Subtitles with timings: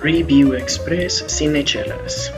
[0.00, 2.32] Review Express Cinechelas.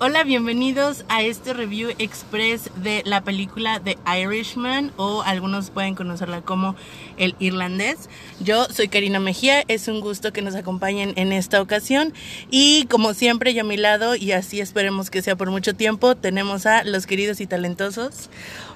[0.00, 6.42] Hola, bienvenidos a este review express de la película The Irishman o algunos pueden conocerla
[6.42, 6.76] como
[7.16, 8.10] El Irlandés.
[8.38, 12.12] Yo soy Karina Mejía, es un gusto que nos acompañen en esta ocasión
[12.50, 16.16] y como siempre yo a mi lado y así esperemos que sea por mucho tiempo
[16.16, 18.28] tenemos a los queridos y talentosos.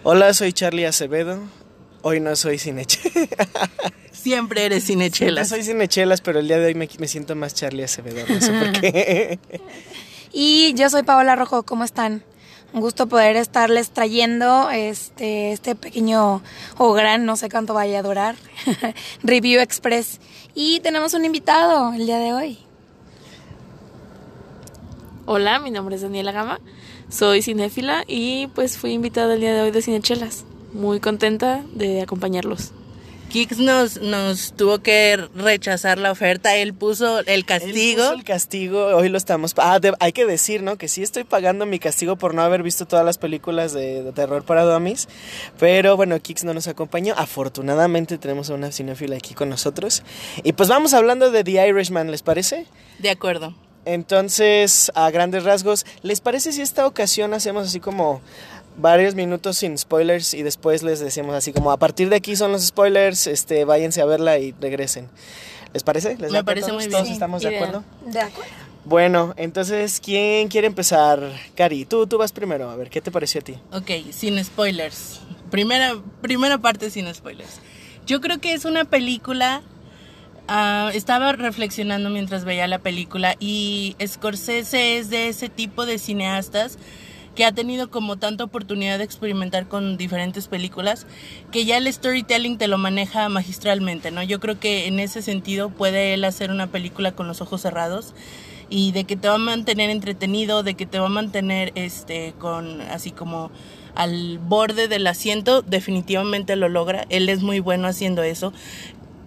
[0.03, 1.68] Hola, soy Charlie Acevedo.
[2.09, 3.48] Hoy no soy cinechelas.
[4.12, 5.50] Siempre eres cinechelas.
[5.50, 8.50] soy cinechelas, pero el día de hoy me, me siento más Charlie Acevedo, no sé
[8.53, 9.39] por qué.
[10.32, 12.22] Y yo soy Paola Rojo, ¿cómo están?
[12.72, 16.43] Un gusto poder estarles trayendo este, este pequeño
[16.79, 18.36] o gran, no sé cuánto vaya a durar,
[19.22, 20.18] Review Express.
[20.54, 22.58] Y tenemos un invitado el día de hoy.
[25.27, 26.58] Hola, mi nombre es Daniela Gama,
[27.11, 30.46] soy cinéfila y pues fui invitada el día de hoy de Cinechelas.
[30.72, 32.72] Muy contenta de acompañarlos.
[33.31, 38.00] Kix nos, nos tuvo que rechazar la oferta, él puso el castigo.
[38.02, 39.52] Él puso el castigo, hoy lo estamos...
[39.58, 40.77] Ah, de- hay que decir, ¿no?
[40.78, 44.12] Que sí estoy pagando mi castigo por no haber visto todas las películas de, de
[44.12, 45.08] terror para dummies,
[45.58, 47.12] pero bueno, Kix no nos acompañó.
[47.19, 50.02] Afortunadamente tenemos a una cinéfila aquí con nosotros.
[50.42, 52.64] Y pues vamos hablando de The Irishman, ¿les parece?
[52.98, 53.55] De acuerdo.
[53.84, 58.20] Entonces, a grandes rasgos, ¿les parece si esta ocasión hacemos así como
[58.78, 62.52] varios minutos sin spoilers y después les decimos así como a partir de aquí son
[62.52, 65.08] los spoilers, este, váyanse a verla y regresen?
[65.74, 66.16] ¿Les parece?
[66.16, 66.82] ¿Les Me parece todos?
[66.82, 66.92] muy bien.
[66.92, 67.84] ¿Todos Sí, estamos de acuerdo?
[68.06, 68.52] De acuerdo.
[68.84, 71.20] Bueno, entonces, ¿quién quiere empezar?
[71.54, 73.54] Cari, tú, tú vas primero, a ver, ¿qué te pareció a ti?
[73.72, 75.20] Ok, sin spoilers.
[75.50, 77.60] Primera, primera parte sin spoilers.
[78.06, 79.60] Yo creo que es una película.
[80.46, 86.78] ah, estaba reflexionando mientras veía la película y Scorsese es de ese tipo de cineastas
[87.39, 91.06] que ha tenido como tanta oportunidad de experimentar con diferentes películas
[91.53, 94.25] que ya el storytelling te lo maneja magistralmente, ¿no?
[94.25, 98.12] Yo creo que en ese sentido puede él hacer una película con los ojos cerrados
[98.70, 102.35] y de que te va a mantener entretenido, de que te va a mantener este
[102.40, 103.52] con así como
[103.95, 107.07] al borde del asiento, definitivamente lo logra.
[107.08, 108.52] Él es muy bueno haciendo eso.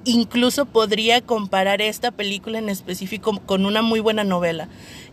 [0.03, 4.67] Incluso podría comparar esta película en específico con una muy buena novela,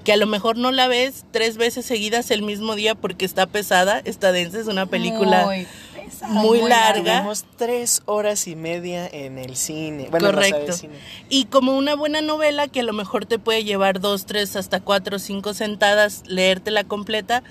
[0.08, 3.44] que a lo mejor no la ves tres veces seguidas el mismo día porque está
[3.44, 7.18] pesada, está densa, es una película Muy pesada, muy larga.
[7.18, 10.08] Tuvimos tres horas y media en el cine.
[10.10, 10.72] Bueno, Correcto.
[10.72, 10.94] cine.
[11.28, 14.80] Y como una buena novela que a lo mejor te puede llevar dos, tres, hasta
[14.80, 17.42] cuatro, cinco sentadas, leértela completa,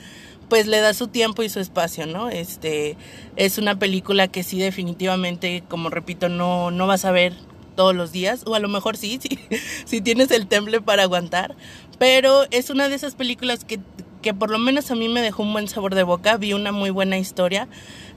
[0.50, 2.29] pues le da su tiempo y su espacio, ¿no?
[2.31, 2.97] Este
[3.35, 7.35] es una película que sí definitivamente, como repito, no, no vas a ver
[7.78, 9.39] todos los días, o a lo mejor sí, sí,
[9.85, 11.56] si tienes el temple para aguantar,
[11.97, 13.79] pero es una de esas películas que,
[14.21, 16.71] que por lo menos a mí me dejó un buen sabor de boca, vi una
[16.71, 17.67] muy buena historia,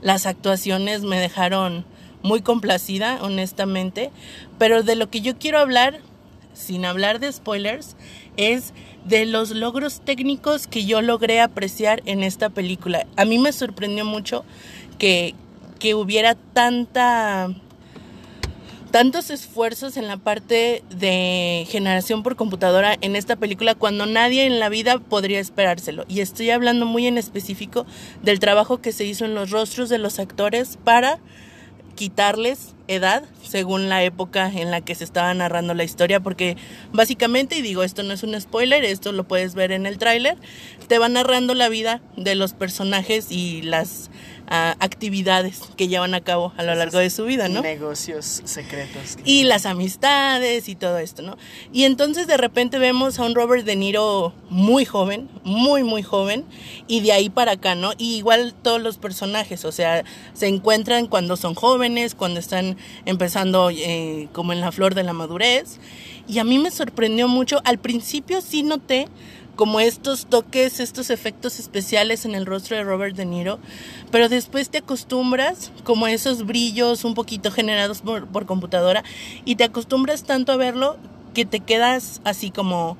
[0.01, 1.85] las actuaciones me dejaron
[2.23, 4.11] muy complacida, honestamente,
[4.57, 5.99] pero de lo que yo quiero hablar,
[6.53, 7.95] sin hablar de spoilers,
[8.37, 8.73] es
[9.05, 13.07] de los logros técnicos que yo logré apreciar en esta película.
[13.15, 14.45] A mí me sorprendió mucho
[14.99, 15.33] que,
[15.79, 17.49] que hubiera tanta
[18.91, 24.59] tantos esfuerzos en la parte de generación por computadora en esta película cuando nadie en
[24.59, 26.03] la vida podría esperárselo.
[26.09, 27.85] Y estoy hablando muy en específico
[28.21, 31.19] del trabajo que se hizo en los rostros de los actores para
[31.95, 36.57] quitarles edad según la época en la que se estaba narrando la historia porque
[36.91, 40.37] básicamente y digo esto no es un spoiler esto lo puedes ver en el tráiler
[40.91, 44.09] te va narrando la vida de los personajes y las
[44.47, 49.15] ah, actividades que llevan a cabo a lo largo de su vida no Negocios secretos.
[49.23, 51.37] y las amistades y todo esto, ¿no?
[51.71, 56.43] Y entonces de repente vemos a un Robert De Niro muy joven, muy, muy joven,
[56.87, 57.93] y de ahí para acá, ¿no?
[57.97, 60.03] Y igual todos los personajes, o sea,
[60.33, 62.75] se encuentran cuando son jóvenes, cuando están
[63.05, 65.79] empezando eh, como en la flor de la madurez,
[66.27, 69.07] y a mí me sorprendió mucho, al principio sí noté
[69.55, 73.59] como estos toques, estos efectos especiales en el rostro de Robert De Niro,
[74.11, 79.03] pero después te acostumbras como a esos brillos un poquito generados por, por computadora
[79.45, 80.97] y te acostumbras tanto a verlo
[81.33, 82.97] que te quedas así como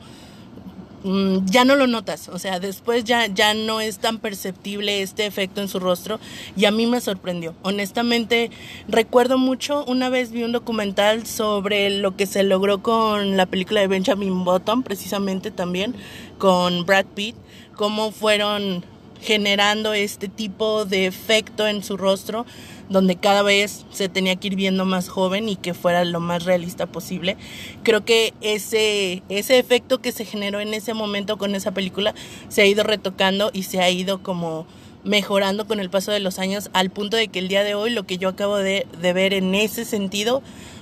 [1.03, 5.25] mm, ya no lo notas, o sea, después ya, ya no es tan perceptible este
[5.25, 6.19] efecto en su rostro
[6.55, 7.55] y a mí me sorprendió.
[7.63, 8.51] Honestamente,
[8.87, 13.81] recuerdo mucho, una vez vi un documental sobre lo que se logró con la película
[13.81, 15.95] de Benjamin Button, precisamente también,
[16.41, 17.35] con Brad Pitt,
[17.75, 18.83] cómo fueron
[19.21, 22.47] generando este tipo de efecto en su rostro
[22.89, 26.43] donde cada vez se tenía que ir viendo más joven y que fuera lo más
[26.43, 27.37] realista posible.
[27.83, 32.15] Creo que ese, ese efecto que se generó en ese momento con esa película
[32.49, 34.65] se ha ido retocando y se ha ido como
[35.03, 37.91] mejorando con el paso de los años al punto de que el día de hoy
[37.91, 40.41] lo que yo acabo de, de ver en ese sentido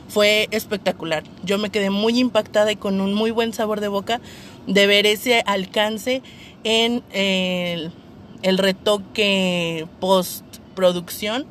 [0.10, 1.24] fue espectacular.
[1.44, 4.20] Yo me quedé muy impactada y con un muy buen sabor de boca
[4.70, 6.22] de ver ese alcance
[6.64, 7.92] en el,
[8.44, 11.46] el retoque postproducción.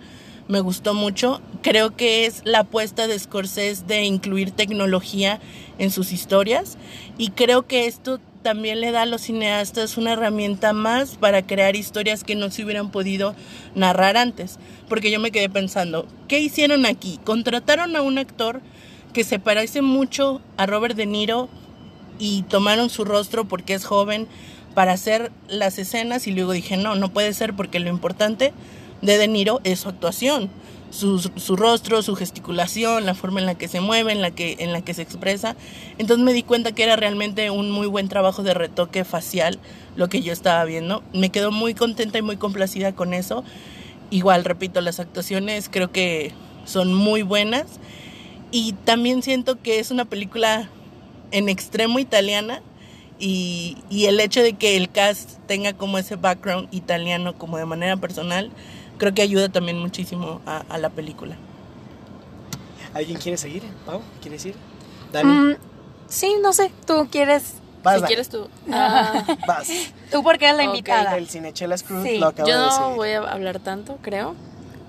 [0.46, 1.42] Me gustó mucho.
[1.62, 5.40] Creo que es la apuesta de Scorsese de incluir tecnología
[5.78, 6.78] en sus historias
[7.18, 11.74] y creo que esto también le da a los cineastas una herramienta más para crear
[11.74, 13.34] historias que no se hubieran podido
[13.74, 14.58] narrar antes.
[14.88, 17.18] Porque yo me quedé pensando, ¿qué hicieron aquí?
[17.24, 18.62] Contrataron a un actor
[19.12, 21.48] que se parece mucho a Robert De Niro
[22.18, 24.26] y tomaron su rostro porque es joven
[24.74, 28.52] para hacer las escenas y luego dije, no, no puede ser porque lo importante
[29.02, 30.50] de De Niro es su actuación
[30.90, 34.56] su, su, rostro, su gesticulación, la forma en la que se mueve, en la que,
[34.60, 35.56] en la que se expresa.
[35.98, 39.58] Entonces me di cuenta que era realmente un muy buen trabajo de retoque facial
[39.96, 41.02] lo que yo estaba viendo.
[41.12, 43.44] Me quedo muy contenta y muy complacida con eso.
[44.10, 46.32] Igual, repito, las actuaciones creo que
[46.64, 47.66] son muy buenas.
[48.50, 50.70] Y también siento que es una película
[51.30, 52.62] en extremo italiana.
[53.20, 57.64] Y, y el hecho de que el cast tenga como ese background italiano como de
[57.66, 58.50] manera personal,
[58.96, 61.36] creo que ayuda también muchísimo a, a la película.
[62.94, 63.64] ¿Alguien quiere seguir?
[63.84, 64.00] ¿Pau?
[64.22, 64.54] ¿Quieres ir?
[65.12, 65.28] Dani.
[65.32, 65.56] Mm,
[66.08, 67.54] sí, no sé, tú quieres...
[67.82, 68.48] Vas, si quieres tú.
[68.72, 69.69] Ah, Vas.
[70.10, 71.16] Tú porque eres la invitada.
[71.16, 72.19] El Cinechelas Crew Sí.
[72.19, 72.96] lo yo de no decir.
[72.96, 74.34] voy a hablar tanto, creo.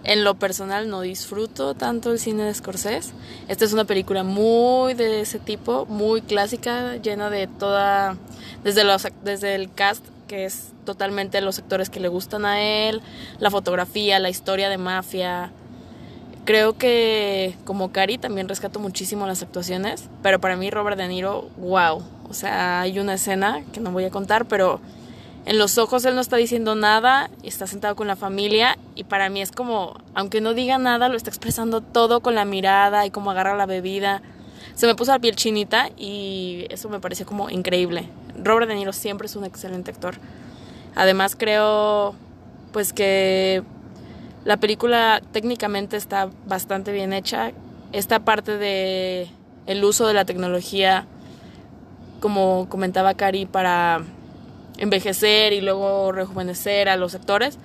[0.03, 3.11] En lo personal no disfruto tanto el cine de Scorsese.
[3.47, 8.17] Esta es una película muy de ese tipo, muy clásica, llena de toda
[8.63, 13.01] desde los desde el cast que es totalmente los actores que le gustan a él,
[13.39, 15.51] la fotografía, la historia de mafia.
[16.45, 21.49] Creo que como Cari también rescato muchísimo las actuaciones, pero para mí Robert De Niro,
[21.57, 22.03] wow.
[22.29, 24.79] O sea, hay una escena que no voy a contar, pero
[25.45, 29.29] en los ojos él no está diciendo nada, está sentado con la familia y para
[29.29, 33.11] mí es como, aunque no diga nada, lo está expresando todo con la mirada y
[33.11, 34.21] cómo agarra la bebida.
[34.75, 38.07] Se me puso la piel chinita y eso me pareció como increíble.
[38.43, 40.15] Robert De Niro siempre es un excelente actor.
[40.95, 42.15] Además creo
[42.71, 43.63] pues que
[44.45, 47.51] la película técnicamente está bastante bien hecha.
[47.91, 49.29] Esta parte de
[49.65, 51.05] el uso de la tecnología
[52.19, 54.03] como comentaba Cari para
[54.79, 57.57] envejecer y luego rejuvenecer a los actores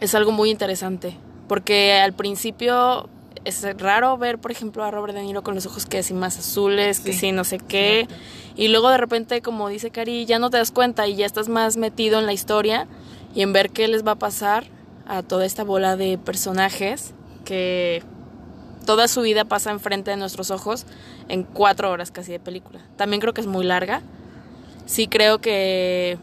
[0.00, 1.16] es algo muy interesante
[1.48, 3.08] porque al principio
[3.44, 6.38] es raro ver por ejemplo a Robert De Niro con los ojos que así más
[6.38, 8.08] azules que sí no sé qué
[8.56, 11.48] y luego de repente como dice Cari ya no te das cuenta y ya estás
[11.48, 12.88] más metido en la historia
[13.34, 14.64] y en ver qué les va a pasar
[15.06, 17.14] a toda esta bola de personajes
[17.44, 18.02] que
[18.86, 20.86] toda su vida pasa enfrente de nuestros ojos
[21.28, 22.80] en cuatro horas casi de película.
[22.96, 24.00] También creo que es muy larga.
[24.86, 26.18] Sí creo que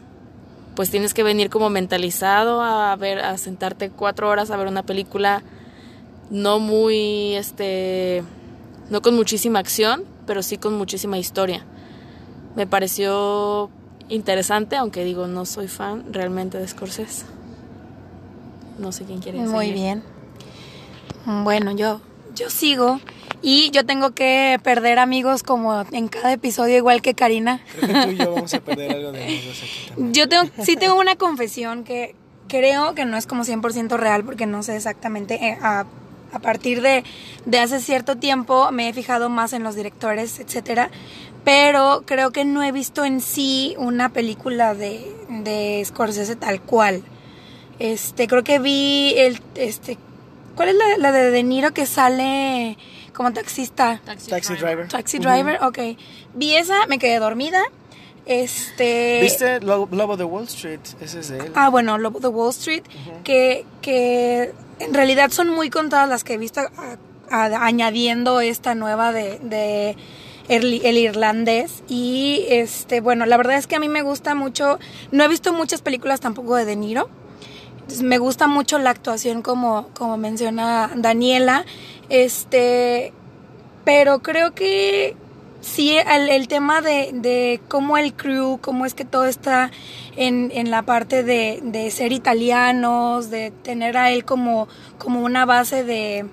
[0.74, 4.82] pues tienes que venir como mentalizado a ver, a sentarte cuatro horas a ver una
[4.82, 5.42] película
[6.30, 8.24] no muy, este,
[8.90, 11.64] no con muchísima acción, pero sí con muchísima historia.
[12.56, 13.70] Me pareció
[14.08, 17.26] interesante, aunque digo, no soy fan realmente de Scorsese.
[18.78, 19.74] No sé quién quiere Muy seguir.
[19.74, 20.02] bien.
[21.44, 22.00] Bueno, yo,
[22.34, 23.00] yo sigo
[23.46, 27.60] y yo tengo que perder amigos como en cada episodio, igual que Karina.
[27.78, 30.14] Creo que tú y yo vamos a perder algo de amigos aquí también.
[30.14, 32.14] Yo tengo, sí tengo una confesión que
[32.48, 35.34] creo que no es como 100% real porque no sé exactamente.
[35.34, 35.84] eh, a,
[36.32, 37.04] a partir de,
[37.44, 40.90] de hace cierto tiempo me he fijado más en los directores, etcétera.
[41.44, 47.02] Pero creo que no he visto en sí una película de, de Scorsese tal cual.
[47.78, 49.98] Este, creo que vi el, este,
[50.56, 52.78] ¿cuál es la, la de De Niro que sale
[53.14, 54.00] como taxista?
[54.04, 54.88] Taxi Driver.
[54.88, 55.78] Taxi Driver, ok.
[56.34, 57.62] Vi esa, me quedé dormida.
[58.26, 59.20] Este.
[59.22, 60.80] ¿Viste Lo- Lobo de Wall Street?
[61.00, 61.52] Ese es de él.
[61.54, 62.82] Ah, bueno, Lobo de Wall Street,
[63.22, 66.96] que, que en realidad son muy contadas las que he visto a-
[67.30, 69.96] a- añadiendo esta nueva de, de
[70.48, 71.82] el, el irlandés.
[71.88, 74.78] Y este, bueno, la verdad es que a mí me gusta mucho.
[75.12, 77.10] No he visto muchas películas tampoco de De Niro.
[78.02, 81.64] Me gusta mucho la actuación como, como menciona Daniela.
[82.08, 83.12] Este,
[83.84, 85.16] pero creo que
[85.60, 89.70] sí, el, el tema de, de cómo el crew, cómo es que todo está
[90.16, 95.44] en, en la parte de, de ser italianos, de tener a él como, como una
[95.44, 96.26] base de,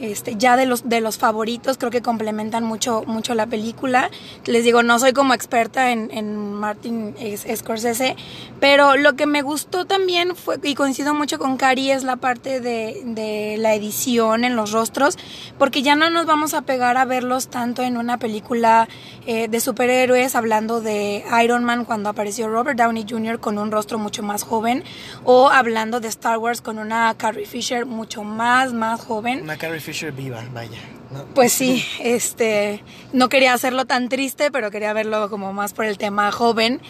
[0.00, 4.10] este, ya de los, de los favoritos, creo que complementan mucho, mucho la película.
[4.46, 7.14] Les digo, no soy como experta en, en Martin
[7.54, 8.16] Scorsese,
[8.58, 12.60] pero lo que me gustó también fue, y coincido mucho con Cari, es la parte
[12.60, 15.18] de, de la edición en los rostros,
[15.58, 18.88] porque ya no nos vamos a pegar a verlos tanto en una película
[19.26, 23.38] eh, de superhéroes, hablando de Iron Man cuando apareció Robert Downey Jr.
[23.40, 24.82] con un rostro mucho más joven,
[25.24, 29.42] o hablando de Star Wars con una Carrie Fisher mucho más, más joven.
[29.42, 29.89] Una Carrie Fisher
[31.34, 35.98] Pues sí, este, no quería hacerlo tan triste, pero quería verlo como más por el
[35.98, 36.80] tema joven.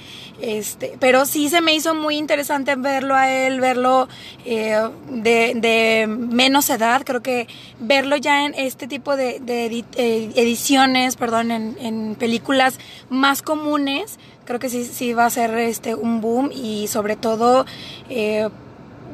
[0.42, 4.08] Este, pero sí se me hizo muy interesante verlo a él, verlo
[4.44, 4.78] eh,
[5.08, 7.02] de, de, menos edad.
[7.04, 9.66] Creo que verlo ya en este tipo de, de
[9.96, 12.78] eh, ediciones, perdón, en, en, películas
[13.08, 17.64] más comunes, creo que sí, sí va a ser este un boom y sobre todo
[18.08, 18.48] eh,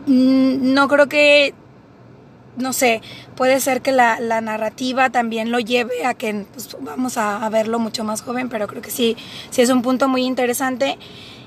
[0.06, 1.54] no creo que
[2.56, 3.02] no sé,
[3.34, 7.78] puede ser que la, la narrativa también lo lleve a que pues, vamos a, verlo
[7.78, 9.16] mucho más joven, pero creo que sí,
[9.50, 10.98] sí es un punto muy interesante.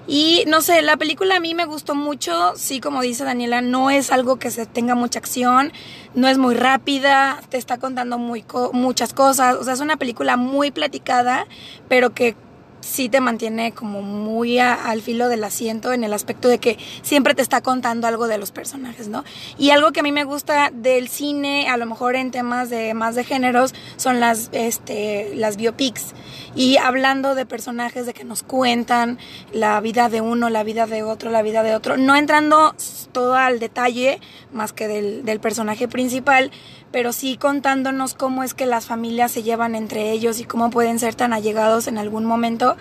[0.08, 3.92] Y no sé, la película a mí me gustó mucho, sí, como dice Daniela, no
[3.92, 5.72] es algo que se tenga mucha acción,
[6.16, 10.36] no es muy rápida, te está contando muy muchas cosas, o sea, es una película
[10.36, 11.46] muy platicada,
[11.90, 12.36] pero que
[12.82, 17.36] sí te mantiene como muy al filo del asiento en el aspecto de que siempre
[17.36, 19.24] te está contando algo de los personajes, ¿no?
[19.58, 22.94] Y algo que a mí me gusta del cine, a lo mejor en temas de
[22.94, 26.14] más de géneros, son las, este, las biopics.
[26.56, 29.20] Y hablando de personajes de que nos cuentan
[29.54, 32.76] la vida de uno, la vida de otro, la vida de otro, no entrando
[33.12, 34.20] todo al detalle
[34.52, 36.52] más que del, del personaje principal,
[36.92, 41.00] pero sí contándonos cómo es que las familias se llevan entre ellos y cómo pueden
[41.00, 42.76] ser tan allegados en algún momento.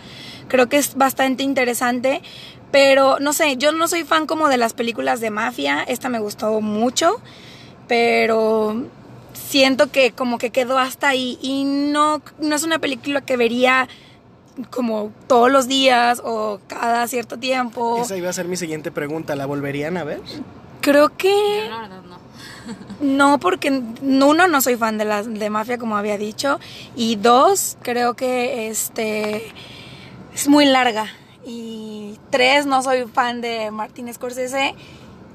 [0.48, 2.22] Creo que es bastante interesante,
[2.70, 6.20] pero no sé, yo no soy fan como de las películas de mafia, esta me
[6.20, 7.20] gustó mucho,
[7.86, 8.84] pero
[9.32, 13.88] siento que como que quedó hasta ahí y no, no es una película que vería
[14.70, 18.00] como todos los días o cada cierto tiempo.
[18.02, 20.20] Esa iba a ser mi siguiente pregunta, ¿la volverían a ver?
[20.80, 21.28] Creo que...
[21.28, 22.07] Yo, la verdad, no.
[23.00, 26.58] No, porque uno no soy fan de las de mafia como había dicho
[26.96, 29.52] y dos creo que este
[30.34, 31.06] es muy larga
[31.46, 34.74] y tres no soy fan de Martin Scorsese.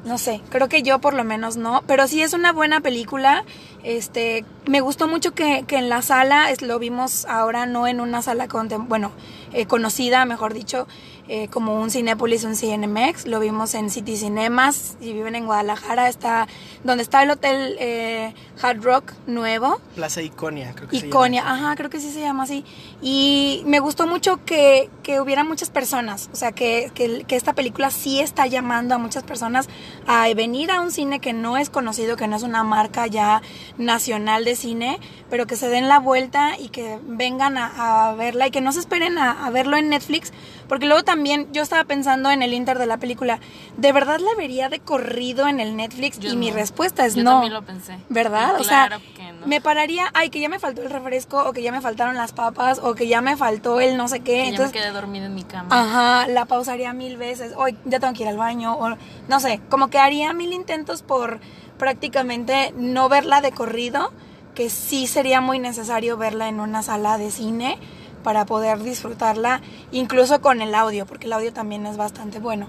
[0.06, 3.46] No sé, creo que yo por lo menos no, pero sí es una buena película.
[3.84, 8.00] Este, me gustó mucho que, que en la sala, es, lo vimos ahora no en
[8.00, 9.12] una sala con, bueno,
[9.52, 10.88] eh, conocida, mejor dicho,
[11.30, 13.28] eh, como un Cinépolis, un CNMX.
[13.28, 14.98] Lo vimos en City Cinemas.
[15.00, 16.48] Si viven en Guadalajara, está
[16.84, 19.80] donde está el hotel eh, Hard Rock nuevo.
[19.96, 21.68] Plaza Iconia, creo que Iconia, se llama.
[21.68, 22.66] ajá, creo que sí se llama así.
[23.02, 26.30] Y me gustó mucho que, que hubiera muchas personas.
[26.34, 29.70] O sea, que, que, que, esta película sí está llamando a muchas personas
[30.08, 33.42] a venir a un cine que no es conocido, que no es una marca ya
[33.78, 35.00] nacional de cine,
[35.30, 38.72] pero que se den la vuelta y que vengan a, a verla y que no
[38.72, 40.32] se esperen a, a verlo en Netflix.
[40.68, 43.40] Porque luego también yo estaba pensando en el inter de la película,
[43.78, 46.20] ¿de verdad la vería de corrido en el Netflix?
[46.20, 46.40] Yo y no.
[46.40, 47.32] mi respuesta es Yo no.
[47.32, 47.98] también lo pensé.
[48.10, 48.56] ¿Verdad?
[48.58, 49.46] Y o sea, claro que no.
[49.46, 52.32] me pararía, ay, que ya me faltó el refresco, o que ya me faltaron las
[52.32, 54.34] papas, o que ya me faltó el no sé qué.
[54.34, 55.68] Que Entonces, ya me quedé dormida en mi cama.
[55.70, 57.54] Ajá, la pausaría mil veces.
[57.58, 58.74] Hoy ya tengo que ir al baño.
[58.76, 58.96] O
[59.28, 61.40] no sé, como que haría mil intentos por
[61.84, 64.14] prácticamente no verla de corrido,
[64.56, 67.78] que sí sería muy necesario verla en una sala de cine
[68.24, 69.60] para poder disfrutarla,
[69.92, 72.68] incluso con el audio, porque el audio también es bastante bueno.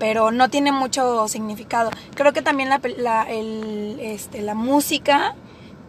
[0.00, 1.90] Pero no tiene mucho significado.
[2.16, 5.36] Creo que también la, la, este, la música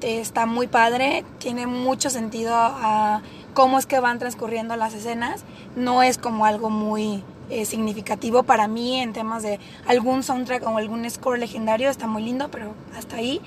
[0.01, 3.23] está muy padre, tiene mucho sentido a
[3.57, 5.43] cómo es que van transcurriendo las escenas.
[5.75, 10.77] No es como algo muy eh, significativo para mí en temas de algún soundtrack o
[10.77, 11.89] algún score legendario.
[11.89, 13.41] Está muy lindo, pero hasta ahí.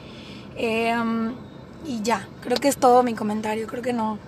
[0.57, 0.93] Eh,
[1.87, 3.69] y ya, creo que es todo mi comentario.
[3.69, 4.19] Creo que no,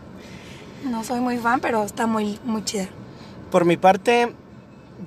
[0.88, 2.86] no soy muy fan, pero está muy, muy chida.
[3.50, 4.32] Por mi parte,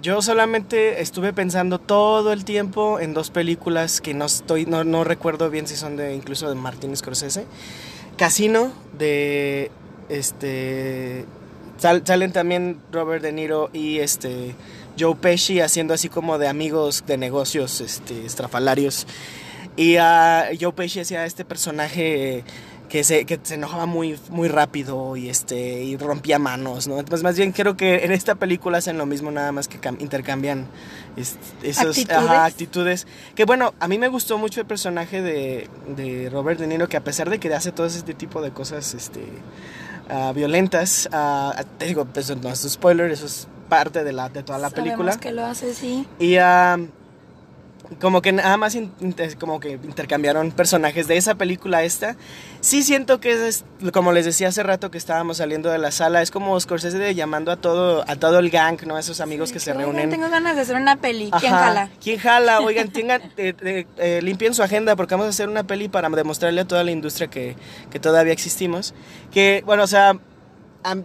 [0.01, 5.05] yo solamente estuve pensando todo el tiempo en dos películas que no estoy, no, no
[5.05, 7.46] recuerdo bien si son de incluso de Martin Scorsese.
[8.17, 9.72] Casino de
[10.09, 11.25] este
[11.77, 14.55] sal, salen también Robert De Niro y este
[15.00, 19.07] Joe Pesci haciendo así como de amigos de negocios este estrafalarios.
[19.77, 22.43] Y uh, Joe Pesci hacía este personaje
[22.89, 27.00] que se, que se enojaba muy, muy rápido y, este, y rompía manos, ¿no?
[27.00, 30.67] Entonces, más bien creo que en esta película hacen lo mismo, nada más que intercambian
[31.17, 31.38] es.
[32.09, 33.07] Ajá, actitudes.
[33.35, 36.97] Que bueno, a mí me gustó mucho el personaje de, de, Robert De Niro, que
[36.97, 39.21] a pesar de que hace todo este tipo de cosas este,
[40.09, 44.29] uh, violentas, uh, te digo, pues no es un spoiler, eso es parte de, la,
[44.29, 45.19] de toda la Sabemos película.
[45.19, 46.07] que lo hace, sí.
[46.19, 46.38] Y...
[46.38, 46.88] Uh,
[48.01, 52.15] como que nada más inter- como que intercambiaron personajes de esa película a esta.
[52.62, 53.63] Sí siento que es,
[53.94, 57.13] como les decía hace rato que estábamos saliendo de la sala, es como Scorsese de
[57.15, 58.96] llamando a todo, a todo el gang, ¿no?
[58.96, 60.10] A esos amigos que se Oigan, reúnen.
[60.10, 61.30] Tengo ganas de hacer una peli.
[61.39, 61.65] ¿Quién Ajá.
[61.65, 61.89] jala?
[62.04, 62.60] ¿Quién jala?
[62.62, 66.10] Oigan, tengan, eh, eh, eh, limpien su agenda porque vamos a hacer una peli para
[66.10, 67.56] demostrarle a toda la industria que,
[67.92, 68.94] que todavía existimos.
[69.32, 70.18] Que, bueno, o sea,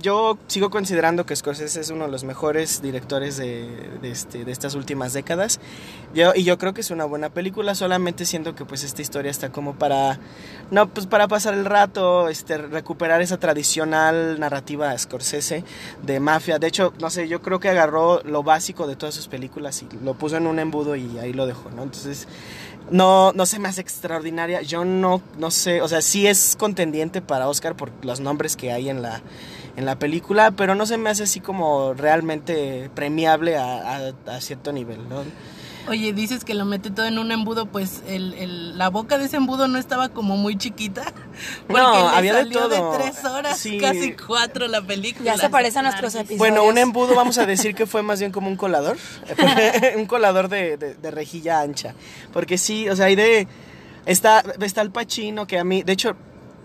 [0.01, 3.69] yo sigo considerando que Scorsese es uno de los mejores directores de,
[4.03, 5.61] este, de estas últimas décadas.
[6.15, 9.31] Yo, y yo creo que es una buena película, solamente siento que pues esta historia
[9.31, 10.19] está como para,
[10.71, 15.65] no, pues para pasar el rato, este, recuperar esa tradicional narrativa Scorsese
[16.03, 16.59] de mafia.
[16.59, 19.89] De hecho, no sé, yo creo que agarró lo básico de todas sus películas y
[20.05, 21.85] lo puso en un embudo y ahí lo dejó, ¿no?
[21.85, 22.29] Entonces,
[22.91, 24.63] no, no se me hace extraordinaria.
[24.63, 28.73] Yo no, no sé, o sea, sí es contendiente para Oscar por los nombres que
[28.73, 29.21] hay en la,
[29.77, 34.41] en la película, pero no se me hace así como realmente premiable a, a- a
[34.41, 35.23] cierto nivel, ¿no?
[35.89, 39.25] Oye, dices que lo mete todo en un embudo, pues el, el- la boca de
[39.25, 41.03] ese embudo no estaba como muy chiquita.
[41.67, 42.69] Porque No, le había de todo.
[42.93, 43.79] de tres horas, Sí.
[43.79, 45.35] casi cuatro la película.
[45.35, 46.39] Ya se parece a nuestros episodios.
[46.39, 48.97] Bueno, un embudo vamos a decir que fue más bien como un colador.
[49.97, 51.95] un colador de, de- de rejilla ancha.
[52.33, 53.49] Porque sí, o sea, hay de...
[54.07, 56.17] Está, está el Pacino, que a mí, de hecho,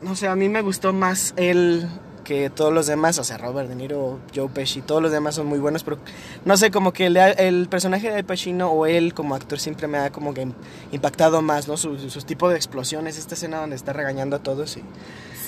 [0.02, 1.88] no sé, a mí me gustó más él
[2.26, 3.18] que todos los demás.
[3.20, 5.98] O sea, Robert De Niro, Joe Pesci, todos los demás son muy buenos, pero
[6.44, 9.88] no sé, como que el, el personaje de Al Pacino o él como actor siempre
[9.88, 10.46] me ha como que
[10.92, 11.78] impactado más, ¿no?
[11.78, 14.82] Sus, sus tipos de explosiones, esta escena donde está regañando a todos y...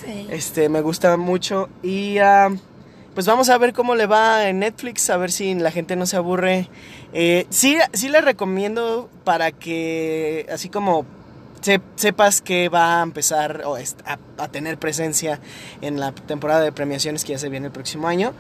[0.06, 0.28] Sí.
[0.30, 1.68] Este, me gusta mucho.
[1.84, 2.50] Y ah,
[3.18, 6.06] pues vamos a ver cómo le va en Netflix, a ver si la gente no
[6.06, 6.70] se aburre.
[7.14, 11.04] Eh, sí, sí le recomiendo para que, así como
[11.62, 13.80] se- sepas que va a empezar o a,
[14.38, 15.40] a tener presencia
[15.82, 18.34] en la temporada de premiaciones que ya se viene el próximo año,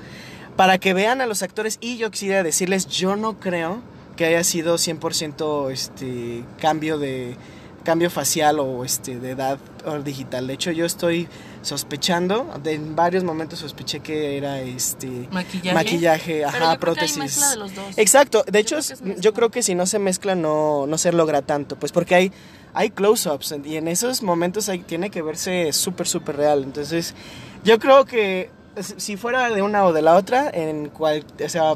[0.55, 1.77] para que vean a los actores.
[1.81, 3.81] Y yo quisiera decirles, yo no creo
[4.15, 7.35] que haya sido 100% este cambio de
[7.83, 10.45] cambio facial o este de edad o digital.
[10.47, 11.29] De hecho, yo estoy
[11.61, 15.73] sospechando, de- en varios momentos sospeché que era este Maquillaje.
[15.73, 17.17] maquillaje, Pero ajá, yo creo que hay prótesis.
[17.17, 17.97] mezcla de los dos.
[17.97, 21.41] Exacto, de hecho creo yo creo que si no se mezcla no, no se logra
[21.43, 22.31] tanto, pues porque hay,
[22.77, 26.61] hay close-ups y en esos momentos hay, tiene que verse súper, súper real.
[26.61, 27.15] Entonces
[27.63, 31.73] yo creo que si fuera de una o de la otra, en cual, o sea,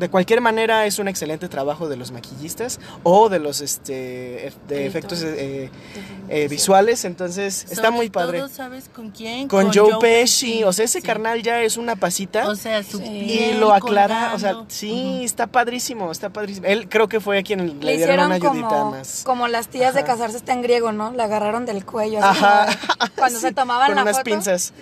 [0.00, 4.86] de, cualquier manera es un excelente trabajo de los maquillistas o de los este, de
[4.86, 5.70] efectos eh,
[6.28, 8.38] eh, visuales, entonces está muy padre.
[8.38, 9.48] todo, ¿sabes con quién?
[9.48, 11.06] Con, Joe, Pesci, o sea, ese sí.
[11.06, 12.48] carnal ya es una pasita.
[12.48, 13.06] O sea, su Sí.
[13.06, 16.66] Y lo aclara, o sea, sí, está padrísimo, está padrísimo.
[16.66, 19.22] Él creo que fue a quien le, Le dieron hicieron una ayudita como, más.
[19.24, 21.12] como las tías de casarse está en griego, ¿no?
[21.12, 22.18] La agarraron del cuello.
[22.22, 22.66] así Ajá.
[23.16, 24.24] Cuando Sí, se tomaban con la unas foto.
[24.24, 24.72] pinzas.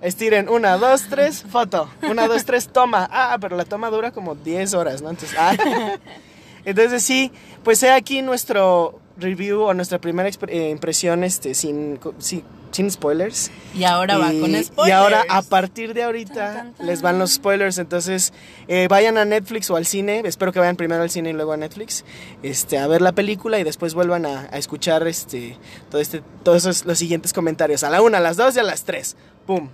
[0.00, 1.88] Estiren, una, dos, tres, foto.
[2.02, 3.08] Una, dos, tres, toma.
[3.12, 5.10] Ah, pero la toma dura como 10 horas, ¿no?
[5.10, 5.54] Entonces, ah.
[6.64, 7.32] Entonces sí,
[7.64, 13.50] pues he aquí nuestro review o nuestra primera eh, impresión este, sin, sin, sin spoilers.
[13.74, 14.88] Y ahora va Y- con spoilers.
[14.88, 16.86] Y ahora, a partir de ahorita, Tan, tan, tan.
[16.86, 17.78] les van los spoilers.
[17.78, 18.32] Entonces,
[18.68, 20.22] eh, vayan a Netflix o al cine.
[20.24, 22.04] Espero que vayan primero al cine y luego a Netflix.
[22.44, 25.58] Este, a ver la película y después vuelvan a, a escuchar este,
[25.90, 27.82] todo este, todos esos, los siguientes comentarios.
[27.82, 29.16] A la una, a las dos y a las tres.
[29.46, 29.68] ¡Pum!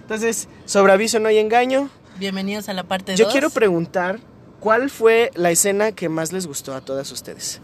[0.00, 1.88] Entonces, sobre aviso no hay engaño.
[2.18, 3.18] Bienvenidos a la parte 2.
[3.18, 4.20] Yo quiero preguntar,
[4.60, 7.60] ¿cuál fue la escena que más les gustó a todas ustedes?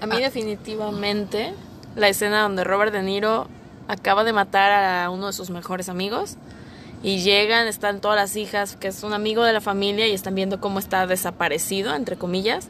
[0.00, 1.52] A mí definitivamente
[1.94, 3.48] la escena donde Robert De Niro
[3.86, 6.36] acaba de matar a uno de sus mejores amigos
[7.02, 10.34] y llegan, están todas las hijas, que es un amigo de la familia y están
[10.34, 12.68] viendo cómo está desaparecido, entre comillas.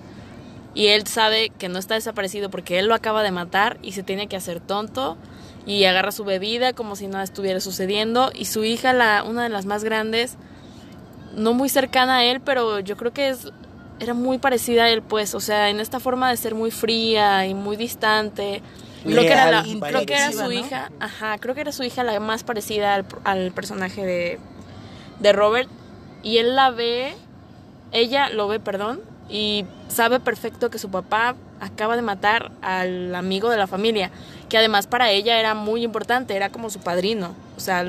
[0.75, 4.03] Y él sabe que no está desaparecido porque él lo acaba de matar y se
[4.03, 5.17] tiene que hacer tonto
[5.71, 9.49] y agarra su bebida como si nada estuviera sucediendo y su hija, la una de
[9.51, 10.37] las más grandes,
[11.37, 13.53] no muy cercana a él, pero yo creo que es
[14.01, 17.45] era muy parecida a él, pues, o sea, en esta forma de ser muy fría
[17.47, 18.63] y muy distante.
[19.05, 20.53] Creo que era, la- Leal, creo que era su ¿no?
[20.53, 24.39] hija, ajá, creo que era su hija la más parecida al, al personaje de,
[25.21, 25.69] de Robert.
[26.23, 27.15] Y él la ve,
[27.93, 33.51] ella lo ve, perdón, y sabe perfecto que su papá acaba de matar al amigo
[33.51, 34.11] de la familia,
[34.49, 37.85] que además para ella era muy importante, era como su padrino, o sea,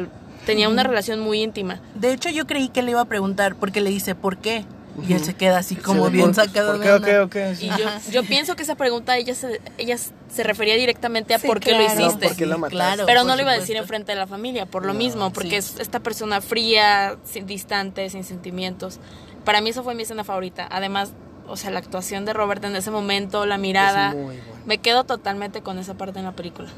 [0.45, 1.79] tenía una relación muy íntima.
[1.95, 4.65] De hecho, yo creí que le iba a preguntar porque le dice ¿por qué?
[5.07, 7.23] Y él se queda así como Sí, bien ¿por- sacado ¿Por de qué, onda.
[7.23, 7.61] ok, ok?
[7.61, 11.47] Y yo, yo pienso que esa pregunta ella se, ella se refería directamente a Sí,
[11.47, 11.83] por qué claro.
[11.99, 12.27] lo hiciste.
[12.27, 12.75] ¿Por qué lo mataste?
[12.75, 15.31] claro, Pero no lo iba a decir enfrente de la familia, por lo No, mismo,
[15.31, 15.75] porque sí.
[15.75, 18.99] es esta persona fría, sin- distante, sin sentimientos.
[19.45, 20.67] Para mí eso fue mi escena favorita.
[20.69, 21.13] Además,
[21.47, 24.41] o sea, la actuación de Robert en ese momento, la mirada, Es muy bueno.
[24.65, 26.69] me quedo totalmente con esa parte en la película.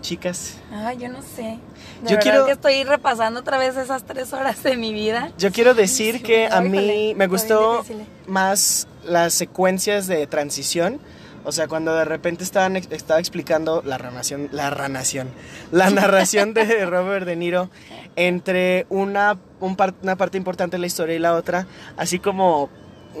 [0.00, 1.42] Chicas, Ay, yo no sé.
[1.42, 1.58] De
[2.04, 5.30] Yo verdad quiero- que estoy repasando otra vez esas tres horas de mi vida.
[5.36, 7.84] Yo quiero decir Sí, que a híjole, mí me gustó
[8.26, 11.00] más las secuencias de transición.
[11.44, 15.28] O sea, cuando de repente estaban, estaba explicando la narración, la narración,
[15.70, 17.68] la narración de Robert De Niro
[18.16, 22.68] entre una, un par- una parte importante de la historia y la otra, así como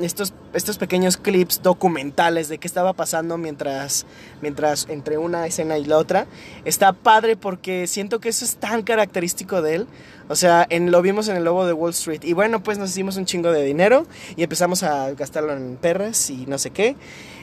[0.00, 4.06] estos, estos pequeños clips documentales de qué estaba pasando mientras,
[4.42, 6.26] mientras entre una escena y la otra,
[6.64, 9.86] está padre porque siento que eso es tan característico de él.
[10.28, 12.20] O sea, en, lo vimos en el Lobo de Wall Street.
[12.22, 16.30] Y bueno, pues nos hicimos un chingo de dinero y empezamos a gastarlo en perras
[16.30, 16.94] y no sé qué.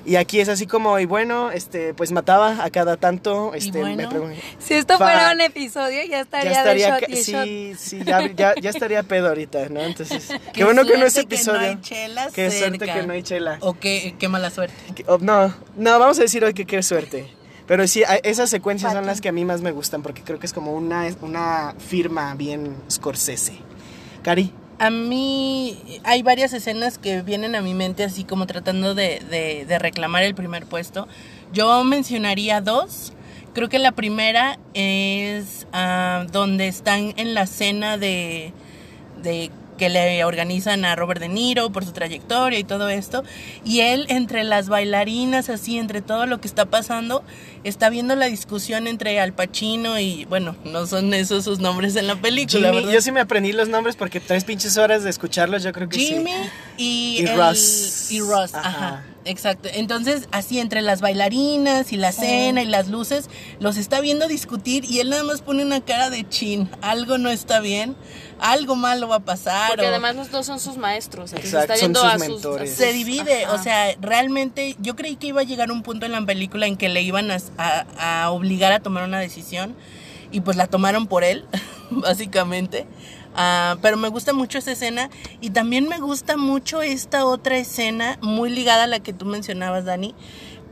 [0.08, 3.54] Y aquí es así como, y bueno, este, pues mataba a cada tanto.
[3.54, 4.10] Este, bueno?
[4.10, 7.43] me Si esto fuera un episodio, ya estaría, ya estaría, de shot y shot.
[7.43, 9.82] sí, sí, ya, ya, ya estaría pedo ahorita, ¿no?
[9.82, 11.60] Entonces, qué, bueno que no es episodio.
[11.60, 12.97] Que no hay chela Qué suerte cerca.
[13.02, 13.58] Que no hay chela.
[13.62, 14.76] O qué, qué mala suerte.
[15.08, 17.28] Oh, no, no, vamos a decir hoy que qué suerte.
[17.68, 20.46] Pero sí, esas secuencias son las que a mí más me gustan porque creo que
[20.46, 23.58] es como una, una firma bien Scorsese.
[24.24, 29.20] Cari, A mí hay varias escenas que vienen a mi mente así como tratando de,
[29.30, 31.08] de- de reclamar el primer puesto.
[31.52, 33.12] Yo mencionaría dos.
[33.54, 38.54] Creo que la primera es ah, donde están en la cena de,
[39.24, 43.24] de que le organizan a Robert De Niro por su trayectoria y todo esto.
[43.63, 47.24] Y él entre las bailarinas, así, entre todo lo que está pasando,
[47.63, 52.08] está viendo la discusión entre Al Pacino y, bueno, no son esos sus nombres en
[52.08, 52.68] la película.
[52.70, 52.94] Jimmy, ¿verdad?
[52.94, 55.98] yo sí me aprendí los nombres porque tres pinches horas de escucharlos, yo creo que
[56.00, 56.38] Jimmy sí.
[56.78, 58.08] y, Y el- Ross.
[58.12, 58.68] y Ross, Ajá.
[58.70, 59.04] ajá.
[59.28, 59.70] Exacto.
[59.74, 64.86] Entonces, así entre las bailarinas y la cena y las luces, los está viendo discutir
[64.86, 66.70] y él nada más pone una cara de chin.
[66.82, 67.96] Algo no está bien,
[68.40, 69.70] algo malo va a pasar.
[69.70, 71.34] Porque o- además los dos son sus maestros.
[71.34, 72.70] Exacto, está son sus a sus mentores.
[72.70, 73.54] sus- se divide, Ajá.
[73.56, 76.78] o sea, realmente yo creí que iba a llegar un punto en la película en
[76.78, 79.76] que le iban a, a- a obligar a tomar una decisión
[80.32, 81.46] y pues la tomaron por él,
[81.92, 82.86] básicamente.
[83.39, 88.17] Ah, pero me gusta mucho esa escena y también me gusta mucho esta otra escena
[88.23, 90.15] muy ligada a la que tú mencionabas, Dani,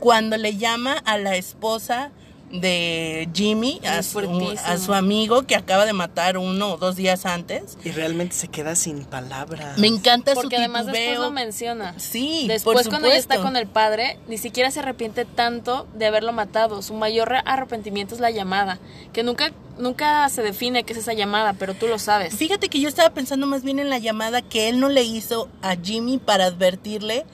[0.00, 2.10] cuando le llama a la esposa
[2.50, 4.18] de Jimmy, a su,
[4.64, 7.76] a su amigo que acaba de matar uno o dos días antes.
[7.84, 9.78] Y realmente se queda sin palabras.
[9.78, 11.98] Me encanta su Porque además después lo menciona.
[11.98, 16.06] Sí, Después por cuando ella está con el padre, ni siquiera se arrepiente tanto de
[16.06, 16.82] haberlo matado.
[16.82, 18.78] Su mayor re- arrepentimiento es la llamada,
[19.12, 22.34] que nunca nunca se define qué es esa llamada, pero tú lo sabes.
[22.34, 25.48] Fíjate que yo estaba pensando más bien en la llamada que él no le hizo
[25.60, 27.26] a Jimmy para advertirle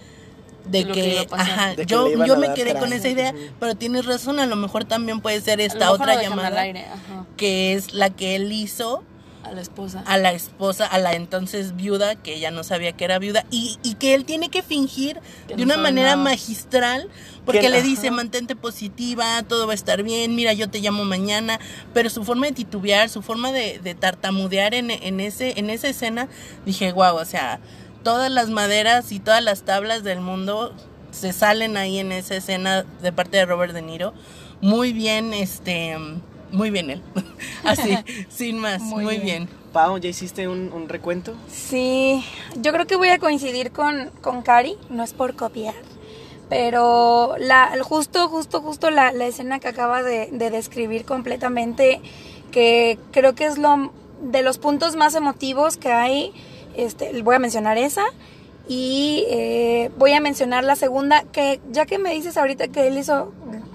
[0.66, 1.50] de Lo que que, iba a pasar.
[1.50, 4.84] ajá, De que yo, me quedé con esa idea, pero tienes razón, a lo mejor
[4.84, 9.02] también puede ser esta otra llamada aire, ajá, que es la que él hizo
[9.42, 10.04] a la esposa.
[10.06, 13.76] a la esposa, a la entonces viuda, que ella no sabía que era viuda, y,
[13.82, 16.22] y que él tiene que fingir Que de no una manera nada.
[16.22, 17.08] magistral,
[17.44, 21.04] porque Que- le dice, mantente positiva, todo va a estar bien, mira, yo te llamo
[21.04, 21.58] mañana,
[21.92, 25.88] pero su forma de titubear, su forma de, de tartamudear en, en, ese, en esa
[25.88, 26.28] escena,
[26.64, 27.58] dije, wow, o sea,
[28.02, 30.72] todas las maderas y todas las tablas del mundo
[31.10, 34.14] se salen ahí en esa escena de parte de Robert De Niro.
[34.60, 35.96] Muy bien, este,
[36.50, 37.02] muy bien él.
[37.64, 37.96] Así,
[38.28, 39.46] sin más, muy, Muy bien.
[39.46, 39.62] bien.
[39.72, 41.34] Pau, ¿ya hiciste un, un recuento?
[41.48, 42.22] Sí,
[42.56, 45.74] yo creo que voy a coincidir con, con Cari, no es por copiar,
[46.50, 52.02] pero la, justo, justo, justo la, la escena que acaba de, de describir completamente,
[52.50, 56.32] que creo que es lo de los puntos más emotivos que hay,
[56.76, 58.04] este, voy a mencionar esa.
[58.68, 62.96] Y eh, voy a mencionar la segunda, que ya que me dices ahorita que él
[62.96, 63.32] hizo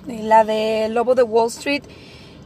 [0.08, 1.84] eh, la de Lobo de Wall Street,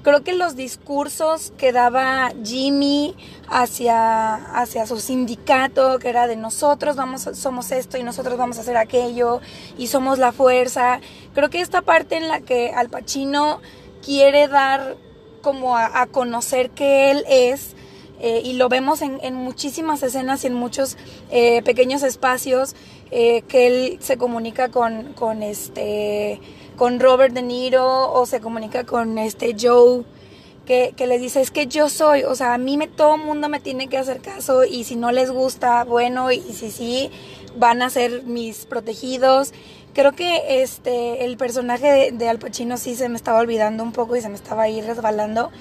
[0.02, 3.16] creo que los discursos que daba Jimmy
[3.48, 8.62] hacia, hacia su sindicato, que era de nosotros vamos, somos esto y nosotros vamos a
[8.62, 9.40] hacer aquello
[9.78, 11.00] y somos la fuerza,
[11.36, 13.62] creo que esta parte en la que Al Pacino
[14.04, 14.98] quiere dar
[15.42, 17.76] como a conocer que él es,
[18.24, 20.96] eh, y lo vemos en, en muchísimas escenas y en muchos
[21.32, 22.76] eh, pequeños espacios
[23.10, 26.40] eh, que él se comunica con, con este
[26.76, 30.04] con Robert De Niro o se comunica con este Joe
[30.68, 33.50] que, que les dice es que yo soy, o sea, a mí me todo mundo
[33.50, 37.10] me tiene que hacer caso y si no les gusta, bueno, y si sí,
[37.58, 39.52] van a ser mis protegidos.
[39.94, 43.92] Creo que este el personaje de, de Al Pacino sí se me estaba olvidando un
[43.92, 45.52] poco y se me estaba ahí resbalando.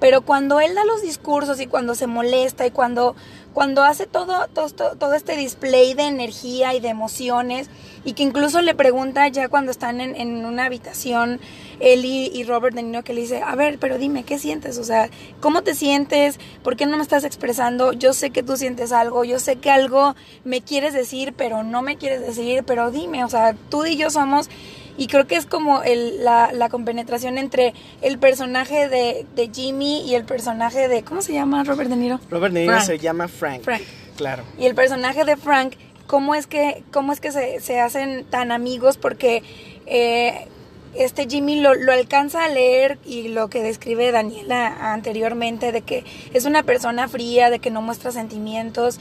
[0.00, 3.16] Pero cuando él da los discursos y cuando se molesta y cuando,
[3.54, 7.70] cuando hace todo, todo, todo este display de energía y de emociones
[8.04, 11.40] y que incluso le pregunta ya cuando están en, en una habitación,
[11.80, 14.78] él y, Robert De Niro que le dice, a ver, pero dime, ¿qué sientes?
[14.78, 16.38] O sea, ¿cómo te sientes?
[16.62, 17.92] ¿Por qué no me estás expresando?
[17.92, 21.82] Yo sé que tú sientes algo, yo sé que algo me quieres decir, pero no
[21.82, 24.48] me quieres decir, pero dime, o sea, tú y yo somos...
[24.96, 30.02] Y creo que es como el, la, la compenetración entre el personaje de, de Jimmy
[30.08, 31.02] y el personaje de...
[31.02, 32.20] ¿Cómo se llama Robert De Niro?
[32.30, 32.86] Robert De Niro Frank.
[32.86, 33.62] se llama Frank.
[33.62, 33.82] Frank.
[34.16, 34.44] Claro.
[34.58, 35.74] Y el personaje de Frank,
[36.06, 38.96] ¿cómo es que, cómo es que se, se hacen tan amigos?
[38.96, 39.42] Porque
[39.84, 40.48] eh,
[40.94, 46.04] este Jimmy lo, lo alcanza a leer y lo que describe Daniela anteriormente, de que
[46.32, 48.98] es una persona fría, de que no muestra sentimientos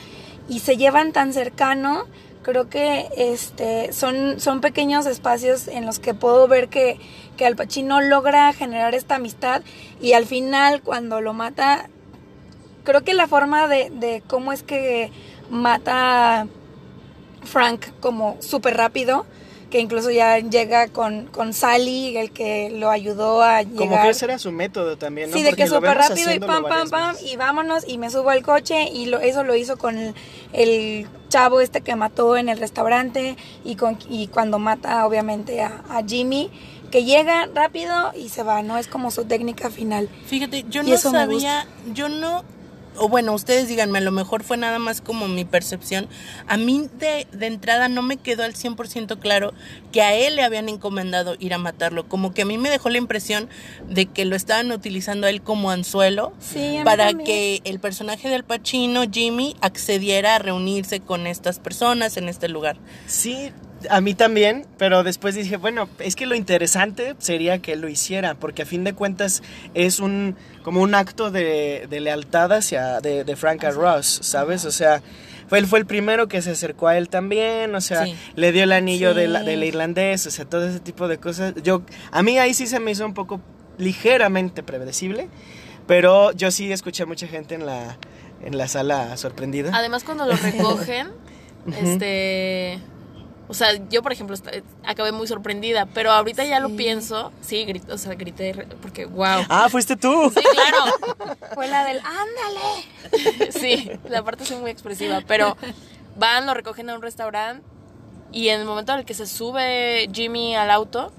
[0.50, 2.04] y se llevan tan cercano,
[2.46, 7.00] creo que este son, son pequeños espacios en los que puedo ver que,
[7.38, 9.64] que Al Pacino logra generar esta amistad
[10.00, 11.90] y al final cuando lo mata,
[12.84, 15.12] creo que la forma de, de cómo es que
[15.50, 16.46] mata
[17.46, 19.26] Frank como súper rápido,
[19.72, 23.90] que incluso ya llega con, con Sally, el que lo ayudó a llegar.
[23.90, 25.36] Como que ese era su método también, ¿no?
[25.36, 27.34] Sí, de Porque que súper rápido y pam, pam, pam, veces.
[27.34, 30.14] y vámonos y me subo al coche y lo, eso lo hizo con el,
[30.54, 35.84] el chavo este que mató en el restaurante y, con, y cuando mata obviamente a,
[35.90, 36.50] a Jimmy,
[36.92, 38.78] que llega rápido y se va, ¿no?
[38.78, 40.08] Es como su técnica final.
[40.28, 42.46] Fíjate, yo Y no sabía, yo no,
[42.98, 46.08] o bueno, ustedes díganme, a lo mejor fue nada más como mi percepción.
[46.48, 49.54] A mí de, de entrada no me quedó al 100% claro
[49.92, 52.08] que a él le habían encomendado ir a matarlo.
[52.08, 53.50] Como que a mí me dejó la impresión
[53.90, 57.26] de que lo estaban utilizando a él como anzuelo Sí, para también.
[57.26, 62.78] que el personaje del Pacino, Jimmy, accediera a reunirse con estas personas en este lugar.
[63.08, 63.52] Sí,
[63.90, 68.34] a mí también, pero después dije, bueno, es que lo interesante sería que lo hiciera,
[68.36, 73.24] porque a fin de cuentas es un como un acto de, de lealtad hacia de,
[73.24, 74.66] de Frank a Ross, ¿sabes?
[74.66, 75.02] O sea,
[75.48, 78.16] fue, él fue el primero que se acercó a él también, o sea, Sí.
[78.36, 79.20] le dio el anillo Sí.
[79.20, 81.54] de la- del irlandés, o sea, todo ese tipo de cosas.
[81.64, 83.42] Yo, a mí ahí sí se me hizo un poco
[83.78, 85.30] ligeramente predecible,
[85.86, 87.98] pero yo sí escuché a mucha gente en la,
[88.44, 89.70] en la sala sorprendida.
[89.74, 91.10] Además, cuando lo recogen,
[91.78, 92.80] este.
[93.48, 94.36] O sea, yo, por ejemplo,
[94.86, 97.32] acabé muy sorprendida, pero ahorita ya lo pienso.
[97.42, 99.46] Sí, grité, o sea, grité porque, wow.
[99.50, 100.32] Ah, fuiste tú.
[100.34, 101.36] Sí, claro.
[101.54, 103.52] Fue la del ándale.
[103.52, 105.56] Sí, la parte soy muy expresiva, pero
[106.18, 107.64] van, lo recogen a un restaurante
[108.32, 111.12] y en el momento en el que se sube Jimmy al auto,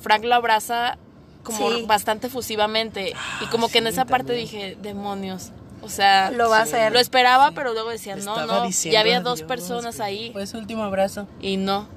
[0.00, 0.98] Frank lo abraza
[1.44, 1.84] como Sí.
[1.86, 5.52] bastante efusivamente y como que en esa parte dije, demonios.
[5.82, 6.92] O sea, Lo va a hacer.
[6.92, 10.46] lo esperaba, pero luego decía, no, estaba no, diciendo ya había dos personas ahí Fue
[10.46, 11.26] su último abrazo.
[11.40, 11.88] y no.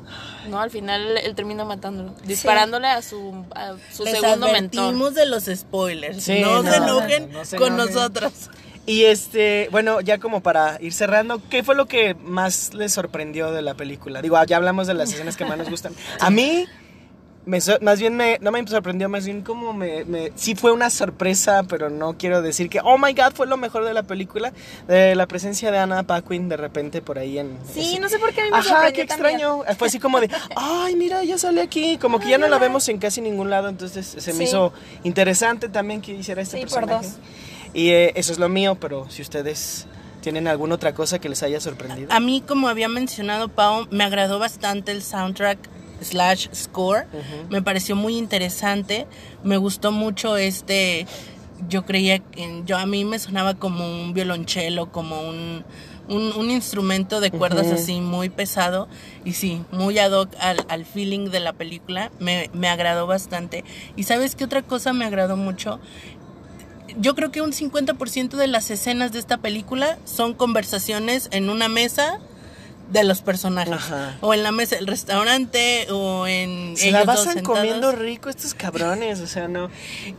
[0.49, 5.13] No, al final él termina matándolo, disparándole a su, a su Les segundo advertimos mentor.
[5.13, 6.23] de los spoilers.
[6.23, 7.93] Sí, no, no, se no, enojen no, no se con enojen.
[7.95, 8.33] nosotros.
[8.85, 13.51] Y este, bueno, ya como para ir cerrando, ¿qué fue lo que más les sorprendió
[13.51, 14.21] de la película?
[14.21, 15.93] Digo, ya hablamos de las escenas que más nos gustan.
[16.19, 16.65] A mí,
[17.45, 20.71] me so- más bien me, no me sorprendió, más bien como me, me- sí fue
[20.71, 24.03] una sorpresa, pero no quiero decir que, oh my god, fue lo mejor de la
[24.03, 24.53] película,
[24.87, 27.57] de la presencia de Anna Paquin de repente por ahí en...
[27.73, 29.35] Sí, ese- no sé por qué a mí me Ajá, qué también.
[29.41, 29.63] extraño.
[29.77, 31.97] Fue así como de, ay, mira, ya sale aquí.
[31.97, 34.43] Como que ya no la vemos en casi ningún lado, entonces se me Sí.
[34.45, 34.71] hizo
[35.03, 37.07] interesante también que hiciera este Sí, por personaje.
[37.07, 37.15] dos.
[37.73, 39.85] Y eh, eso es lo mío, pero si ustedes
[40.21, 42.07] tienen alguna otra cosa que les haya sorprendido.
[42.13, 45.57] A mí, como había mencionado Pau, me agradó bastante el soundtrack
[46.03, 47.05] slash score.
[47.49, 49.07] Me pareció muy interesante.
[49.43, 51.05] Me gustó mucho este.
[51.69, 55.63] Yo creía que yo a mí me sonaba como un violonchelo, como un,
[56.09, 58.87] un, un instrumento de cuerdas así muy pesado.
[59.23, 62.11] Y sí, muy ad hoc al, al feeling de la película.
[62.19, 63.63] Me, me agradó bastante.
[63.95, 65.79] Y sabes qué otra cosa me agradó mucho?
[66.99, 71.67] yo creo que un 50% de las escenas de esta película son conversaciones en una
[71.67, 72.19] mesa
[72.93, 73.73] de los personajes.
[73.73, 74.15] Ajá.
[74.21, 76.77] O en la mesa del restaurante, o en.
[76.77, 79.69] Se la pasan comiendo rico estos cabrones, o sea, no.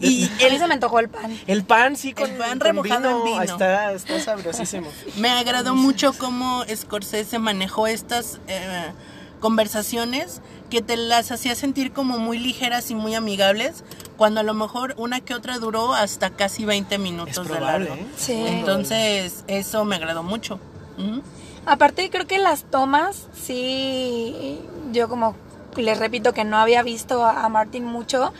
[0.00, 1.38] Y A mí se me antojó el pan.
[1.46, 3.42] el pan sí con, El pan con remojado en vino.
[3.42, 4.88] Está, está sabrosísimo.
[5.16, 8.90] Me agradó mucho cómo Scorsese manejó estas eh,
[9.40, 13.84] conversaciones que te las hacía sentir como muy ligeras y muy amigables,
[14.16, 17.94] cuando a lo mejor una que otra duró hasta casi 20 Es minutos de largo.
[17.94, 18.06] ¿eh?
[18.16, 18.32] Sí.
[18.32, 20.58] Entonces, eso me agradó mucho.
[20.98, 21.22] Ujú.
[21.66, 24.60] Aparte creo que las tomas, sí,
[24.92, 25.34] yo como
[25.76, 28.32] les repito que no había visto a Martin mucho.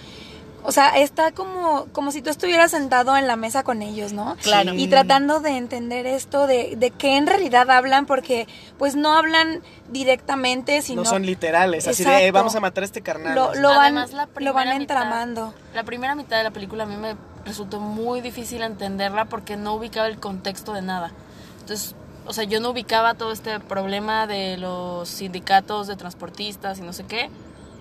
[0.66, 4.34] O sea, está como, como si tú estuvieras sentado en la mesa con ellos, ¿no?
[4.42, 4.72] Claro.
[4.72, 9.60] Y tratando de entender esto de, de qué en realidad hablan, porque pues no hablan
[9.90, 12.26] directamente, sino No son literales, así de.
[12.28, 13.34] "Eh, vamos a matar a este carnal.
[13.34, 15.52] lo, lo van, Además, la lo van mitad- entramando.
[15.74, 19.74] La primera mitad de la película a mí me resultó muy difícil entenderla porque no
[19.74, 21.12] ubicaba el contexto de nada.
[21.60, 21.94] Entonces,
[22.26, 26.92] o sea, yo no ubicaba todo este problema de los sindicatos de transportistas y no
[26.92, 27.30] sé qué.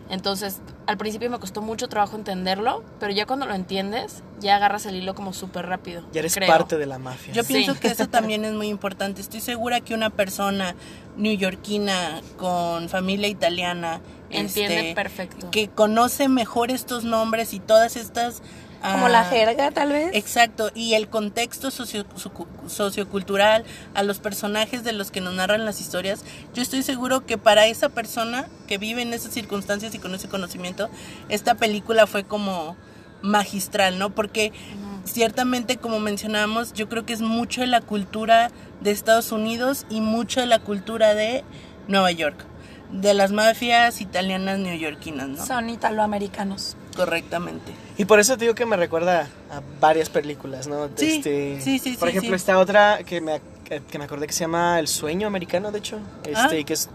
[0.09, 4.85] Entonces, al principio me costó mucho trabajo entenderlo, pero ya cuando lo entiendes, ya agarras
[4.85, 6.03] el hilo como súper rápido.
[6.11, 6.49] Ya eres creo.
[6.49, 7.33] parte de la mafia.
[7.33, 7.53] Yo Sí.
[7.53, 9.21] pienso que eso también es muy importante.
[9.21, 10.75] Estoy segura que una persona
[11.15, 15.51] neoyorquina con familia italiana Entiende este, perfecto.
[15.51, 18.41] que conoce mejor estos nombres y todas estas
[18.91, 20.09] Como la jerga, tal vez.
[20.13, 22.05] Exacto, y el contexto socio,
[22.67, 27.37] sociocultural, a los personajes de los que nos narran las historias, yo estoy seguro que
[27.37, 30.89] para esa persona que vive en esas circunstancias y con ese conocimiento,
[31.29, 32.75] esta película fue como
[33.21, 34.09] magistral, ¿no?
[34.09, 34.51] Porque
[35.05, 40.01] ciertamente, como mencionábamos, yo creo que es mucho de la cultura de Estados Unidos y
[40.01, 41.43] mucho de la cultura de
[41.87, 42.45] Nueva York,
[42.91, 45.45] de las mafias italianas neoyorquinas, ¿no?
[45.45, 46.75] Son italoamericanos.
[46.95, 47.71] Correctamente.
[47.97, 50.89] Y por eso te digo que me recuerda a varias películas, ¿no?
[50.95, 52.41] Sí, Este, sí, sí, Por sí, ejemplo, sí.
[52.41, 53.39] esta otra que me,
[53.89, 55.99] que me acordé que se llama El Sueño Americano, de hecho.
[56.23, 56.55] Este, Ah.
[56.55, 56.89] y que es,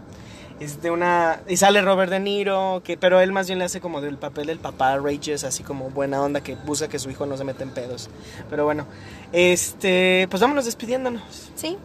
[0.58, 1.40] es de una...
[1.46, 4.46] Y sale Robert De Niro, que, pero él más bien le hace como del papel
[4.46, 7.62] del papá Rages, así como buena onda, que busca que su hijo no se meta
[7.62, 8.10] en pedos.
[8.50, 8.84] Pero bueno,
[9.32, 11.22] este, pues vámonos despidiéndonos.
[11.54, 11.76] Sí.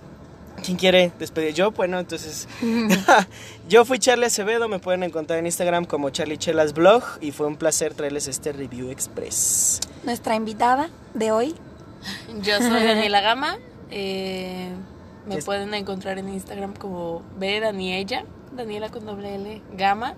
[0.63, 1.53] ¿Quién quiere despedir?
[1.53, 2.47] Yo, bueno, entonces.
[3.69, 7.47] yo fui Charlie Acevedo, me pueden encontrar en Instagram como Charlie Chelas Blog y fue
[7.47, 9.79] un placer traerles este review express.
[10.03, 11.55] Nuestra invitada de hoy.
[12.41, 13.57] Yo soy Daniela Gama.
[13.89, 14.69] eh,
[15.27, 20.15] me Es- pueden encontrar en Instagram como B Daniela, Daniela con doble L Gama.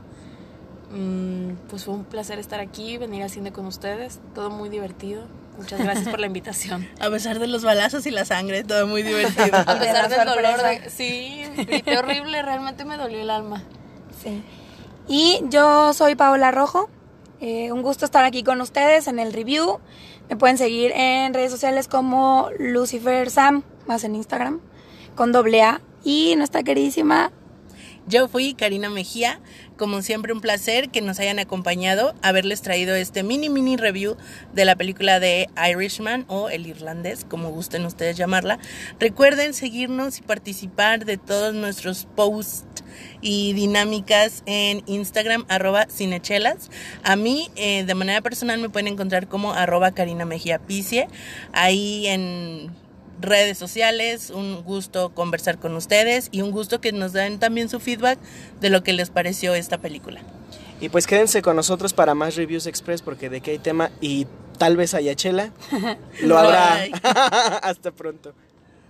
[0.91, 4.19] Mm, pues fue un placer estar aquí, venir al cine con ustedes.
[4.35, 5.23] Todo muy divertido.
[5.57, 6.87] Muchas gracias por la invitación.
[6.99, 9.57] A pesar de los balazos y la sangre, todo muy divertido.
[9.65, 13.63] A pesar del dolor, de- sí, grité horrible, realmente me dolió el alma.
[14.23, 14.43] Sí.
[15.07, 16.89] Y yo soy Paola Rojo.
[17.41, 19.79] Eh, un gusto estar aquí con ustedes en el review.
[20.29, 24.61] Me pueden seguir en redes sociales como Lucifer Sam, más en Instagram,
[25.15, 25.81] con doble A.
[26.03, 27.31] Y nuestra queridísima
[28.07, 29.39] Yo fui Karina Mejía,
[29.77, 34.15] como siempre un placer que nos hayan acompañado, haberles traído este mini mini review
[34.53, 38.59] de la película de Irishman o El Irlandés, como gusten ustedes llamarla.
[38.99, 42.65] Recuerden seguirnos y participar de todos nuestros posts
[43.21, 46.69] y dinámicas en Instagram arroba cinechelas.
[47.03, 51.07] A mí eh, de manera personal me pueden encontrar como arroba Karina Mejía Picie,
[51.53, 52.71] ahí en
[53.19, 57.79] redes sociales, un gusto conversar con ustedes y un gusto que nos den también su
[57.79, 58.19] feedback
[58.61, 60.21] de lo que les pareció esta película.
[60.81, 64.27] Y pues quédense con nosotros para más reviews express porque de qué hay tema y
[64.57, 65.51] tal vez haya chela,
[66.21, 66.83] lo habrá.
[67.61, 68.33] Hasta pronto.